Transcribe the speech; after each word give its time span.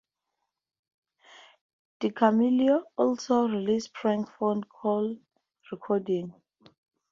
DiCamillo 1.99 2.81
also 2.97 3.47
released 3.47 3.93
prank 3.93 4.27
phone 4.31 4.63
call 4.63 5.15
recordings. 5.71 6.33